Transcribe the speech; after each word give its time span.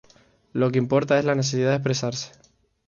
Lo 0.53 0.71
que 0.71 0.79
importa 0.79 1.19
es 1.19 1.25
la 1.25 1.35
necesidad 1.35 1.69
de 1.69 1.75
expresarse. 1.75 2.31